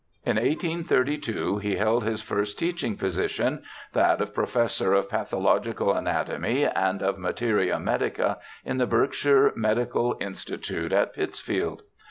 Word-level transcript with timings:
In 0.25 0.35
1832 0.37 1.59
he 1.59 1.75
held 1.75 2.03
his 2.03 2.23
first 2.23 2.57
teaching 2.57 2.97
position, 2.97 3.61
that 3.93 4.19
of 4.19 4.33
professor 4.33 4.95
of 4.95 5.07
pathological 5.11 5.93
anatomy 5.93 6.65
and 6.65 7.03
of 7.03 7.19
materia 7.19 7.79
medica 7.79 8.39
in 8.65 8.77
the 8.79 8.87
Berkshire 8.87 9.53
Medical 9.55 10.17
Institute, 10.19 10.91
at 10.91 11.13
Pittsfield. 11.13 11.83